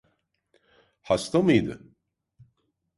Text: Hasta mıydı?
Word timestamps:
Hasta 1.01 1.41
mıydı? 1.41 1.83